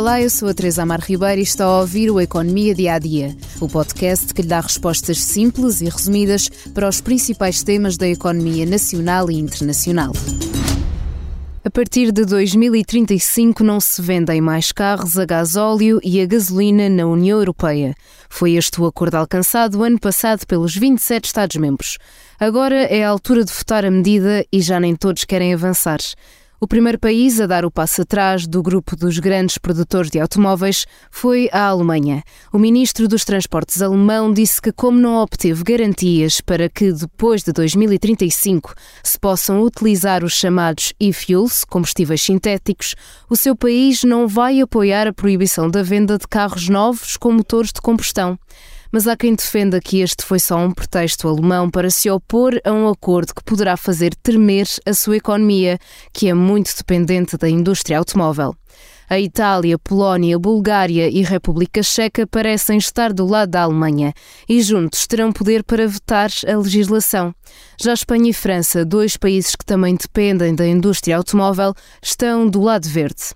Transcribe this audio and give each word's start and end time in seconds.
Olá, 0.00 0.18
eu 0.18 0.30
sou 0.30 0.48
a 0.48 0.54
Teresa 0.54 0.82
Amar 0.82 1.02
Ribeiro 1.02 1.40
e 1.40 1.44
está 1.44 1.66
a 1.66 1.80
ouvir 1.80 2.10
o 2.10 2.18
Economia 2.18 2.74
Dia 2.74 2.94
a 2.94 2.98
Dia, 2.98 3.36
o 3.60 3.68
podcast 3.68 4.32
que 4.32 4.40
lhe 4.40 4.48
dá 4.48 4.58
respostas 4.58 5.22
simples 5.22 5.82
e 5.82 5.90
resumidas 5.90 6.48
para 6.72 6.88
os 6.88 7.02
principais 7.02 7.62
temas 7.62 7.98
da 7.98 8.08
economia 8.08 8.64
nacional 8.64 9.30
e 9.30 9.38
internacional. 9.38 10.14
A 11.62 11.68
partir 11.70 12.12
de 12.12 12.24
2035 12.24 13.62
não 13.62 13.78
se 13.78 14.00
vendem 14.00 14.40
mais 14.40 14.72
carros 14.72 15.18
a 15.18 15.26
gasóleo 15.26 16.00
e 16.02 16.18
a 16.22 16.24
gasolina 16.24 16.88
na 16.88 17.04
União 17.04 17.38
Europeia. 17.38 17.94
Foi 18.30 18.52
este 18.52 18.80
o 18.80 18.86
acordo 18.86 19.16
alcançado 19.16 19.84
ano 19.84 20.00
passado 20.00 20.46
pelos 20.46 20.74
27 20.74 21.26
Estados-membros. 21.26 21.98
Agora 22.40 22.74
é 22.74 23.04
a 23.04 23.10
altura 23.10 23.44
de 23.44 23.52
votar 23.52 23.84
a 23.84 23.90
medida 23.90 24.46
e 24.50 24.62
já 24.62 24.80
nem 24.80 24.96
todos 24.96 25.24
querem 25.24 25.52
avançar. 25.52 25.98
O 26.62 26.68
primeiro 26.68 26.98
país 26.98 27.40
a 27.40 27.46
dar 27.46 27.64
o 27.64 27.70
passo 27.70 28.02
atrás 28.02 28.46
do 28.46 28.62
grupo 28.62 28.94
dos 28.94 29.18
grandes 29.18 29.56
produtores 29.56 30.10
de 30.10 30.20
automóveis 30.20 30.84
foi 31.10 31.48
a 31.54 31.68
Alemanha. 31.68 32.22
O 32.52 32.58
ministro 32.58 33.08
dos 33.08 33.24
Transportes 33.24 33.80
alemão 33.80 34.30
disse 34.30 34.60
que, 34.60 34.70
como 34.70 35.00
não 35.00 35.16
obteve 35.22 35.64
garantias 35.64 36.42
para 36.42 36.68
que 36.68 36.92
depois 36.92 37.42
de 37.42 37.50
2035 37.54 38.74
se 39.02 39.18
possam 39.18 39.62
utilizar 39.62 40.22
os 40.22 40.34
chamados 40.34 40.92
e-fuels, 41.00 41.64
combustíveis 41.64 42.20
sintéticos, 42.20 42.94
o 43.30 43.36
seu 43.36 43.56
país 43.56 44.04
não 44.04 44.28
vai 44.28 44.60
apoiar 44.60 45.06
a 45.06 45.14
proibição 45.14 45.70
da 45.70 45.82
venda 45.82 46.18
de 46.18 46.28
carros 46.28 46.68
novos 46.68 47.16
com 47.16 47.32
motores 47.32 47.72
de 47.72 47.80
combustão 47.80 48.38
mas 48.92 49.06
há 49.06 49.16
quem 49.16 49.34
defenda 49.34 49.80
que 49.80 50.00
este 50.00 50.24
foi 50.24 50.38
só 50.38 50.56
um 50.58 50.72
pretexto 50.72 51.28
alemão 51.28 51.70
para 51.70 51.90
se 51.90 52.10
opor 52.10 52.60
a 52.64 52.72
um 52.72 52.88
acordo 52.88 53.34
que 53.34 53.44
poderá 53.44 53.76
fazer 53.76 54.14
tremer 54.22 54.66
a 54.86 54.92
sua 54.92 55.16
economia, 55.16 55.78
que 56.12 56.28
é 56.28 56.34
muito 56.34 56.74
dependente 56.76 57.36
da 57.36 57.48
indústria 57.48 57.98
automóvel. 57.98 58.54
A 59.08 59.18
Itália, 59.18 59.76
Polónia, 59.76 60.38
Bulgária 60.38 61.08
e 61.08 61.22
República 61.22 61.82
Checa 61.82 62.28
parecem 62.28 62.78
estar 62.78 63.12
do 63.12 63.26
lado 63.26 63.50
da 63.50 63.62
Alemanha 63.62 64.14
e 64.48 64.62
juntos 64.62 65.04
terão 65.04 65.32
poder 65.32 65.64
para 65.64 65.88
vetar 65.88 66.30
a 66.46 66.56
legislação. 66.56 67.34
Já 67.76 67.92
Espanha 67.92 68.30
e 68.30 68.32
França, 68.32 68.84
dois 68.84 69.16
países 69.16 69.56
que 69.56 69.64
também 69.64 69.96
dependem 69.96 70.54
da 70.54 70.64
indústria 70.64 71.16
automóvel, 71.16 71.74
estão 72.00 72.48
do 72.48 72.60
lado 72.60 72.88
verde. 72.88 73.34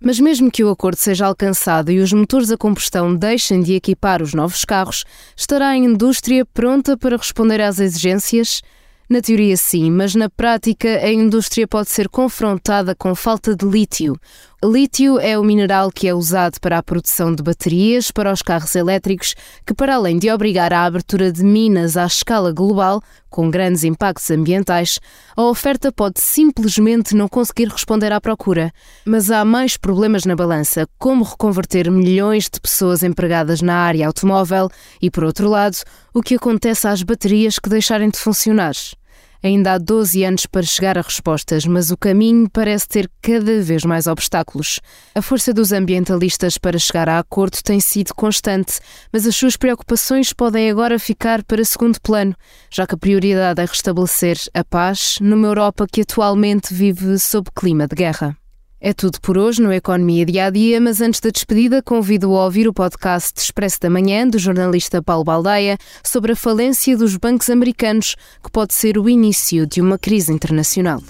Mas 0.00 0.20
mesmo 0.20 0.50
que 0.50 0.64
o 0.64 0.70
acordo 0.70 0.98
seja 0.98 1.26
alcançado 1.26 1.90
e 1.90 1.98
os 1.98 2.12
motores 2.12 2.50
a 2.50 2.56
combustão 2.56 3.14
deixem 3.14 3.62
de 3.62 3.74
equipar 3.74 4.22
os 4.22 4.34
novos 4.34 4.64
carros, 4.64 5.04
estará 5.36 5.68
a 5.68 5.76
indústria 5.76 6.44
pronta 6.44 6.96
para 6.96 7.16
responder 7.16 7.60
às 7.60 7.78
exigências? 7.78 8.60
Na 9.08 9.20
teoria, 9.20 9.56
sim, 9.56 9.90
mas 9.90 10.14
na 10.14 10.30
prática, 10.30 10.88
a 10.88 11.12
indústria 11.12 11.68
pode 11.68 11.90
ser 11.90 12.08
confrontada 12.08 12.94
com 12.94 13.14
falta 13.14 13.54
de 13.54 13.66
lítio. 13.66 14.18
Lítio 14.66 15.20
é 15.20 15.38
o 15.38 15.44
mineral 15.44 15.92
que 15.92 16.08
é 16.08 16.14
usado 16.14 16.58
para 16.58 16.78
a 16.78 16.82
produção 16.82 17.34
de 17.34 17.42
baterias 17.42 18.10
para 18.10 18.32
os 18.32 18.40
carros 18.40 18.74
elétricos, 18.74 19.34
que, 19.66 19.74
para 19.74 19.94
além 19.94 20.18
de 20.18 20.30
obrigar 20.30 20.72
à 20.72 20.84
abertura 20.84 21.30
de 21.30 21.44
minas 21.44 21.98
à 21.98 22.06
escala 22.06 22.50
global, 22.50 23.02
com 23.28 23.50
grandes 23.50 23.84
impactos 23.84 24.30
ambientais, 24.30 24.98
a 25.36 25.42
oferta 25.42 25.92
pode 25.92 26.18
simplesmente 26.18 27.14
não 27.14 27.28
conseguir 27.28 27.68
responder 27.68 28.10
à 28.10 28.18
procura. 28.18 28.72
Mas 29.04 29.30
há 29.30 29.44
mais 29.44 29.76
problemas 29.76 30.24
na 30.24 30.34
balança, 30.34 30.88
como 30.98 31.24
reconverter 31.24 31.90
milhões 31.90 32.48
de 32.48 32.58
pessoas 32.58 33.02
empregadas 33.02 33.60
na 33.60 33.74
área 33.74 34.06
automóvel 34.06 34.70
e, 35.02 35.10
por 35.10 35.24
outro 35.24 35.46
lado, 35.46 35.76
o 36.14 36.22
que 36.22 36.36
acontece 36.36 36.88
às 36.88 37.02
baterias 37.02 37.58
que 37.58 37.68
deixarem 37.68 38.08
de 38.08 38.18
funcionar. 38.18 38.72
Ainda 39.44 39.74
há 39.74 39.78
12 39.78 40.24
anos 40.24 40.46
para 40.46 40.62
chegar 40.62 40.96
a 40.96 41.02
respostas, 41.02 41.66
mas 41.66 41.90
o 41.90 41.98
caminho 41.98 42.48
parece 42.48 42.88
ter 42.88 43.10
cada 43.20 43.60
vez 43.60 43.84
mais 43.84 44.06
obstáculos. 44.06 44.80
A 45.14 45.20
força 45.20 45.52
dos 45.52 45.70
ambientalistas 45.70 46.56
para 46.56 46.78
chegar 46.78 47.10
a 47.10 47.18
acordo 47.18 47.58
tem 47.62 47.78
sido 47.78 48.14
constante, 48.14 48.80
mas 49.12 49.26
as 49.26 49.36
suas 49.36 49.54
preocupações 49.54 50.32
podem 50.32 50.70
agora 50.70 50.98
ficar 50.98 51.44
para 51.44 51.62
segundo 51.62 52.00
plano, 52.00 52.34
já 52.70 52.86
que 52.86 52.94
a 52.94 52.98
prioridade 52.98 53.60
é 53.60 53.66
restabelecer 53.66 54.38
a 54.54 54.64
paz 54.64 55.18
numa 55.20 55.48
Europa 55.48 55.86
que 55.92 56.00
atualmente 56.00 56.72
vive 56.72 57.18
sob 57.18 57.50
clima 57.54 57.86
de 57.86 57.96
guerra. 57.96 58.34
É 58.86 58.92
tudo 58.92 59.18
por 59.22 59.38
hoje 59.38 59.62
no 59.62 59.72
Economia 59.72 60.26
Dia 60.26 60.44
a 60.44 60.50
Dia, 60.50 60.78
mas 60.78 61.00
antes 61.00 61.18
da 61.18 61.30
despedida, 61.30 61.82
convido 61.82 62.36
a 62.36 62.44
ouvir 62.44 62.68
o 62.68 62.72
podcast 62.74 63.40
Expresso 63.40 63.80
da 63.80 63.88
Manhã 63.88 64.28
do 64.28 64.38
jornalista 64.38 65.02
Paulo 65.02 65.24
Baldaia 65.24 65.78
sobre 66.04 66.32
a 66.32 66.36
falência 66.36 66.94
dos 66.94 67.16
bancos 67.16 67.48
americanos, 67.48 68.14
que 68.44 68.52
pode 68.52 68.74
ser 68.74 68.98
o 68.98 69.08
início 69.08 69.66
de 69.66 69.80
uma 69.80 69.96
crise 69.96 70.30
internacional. 70.30 71.02